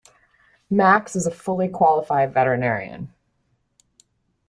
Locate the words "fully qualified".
1.31-2.33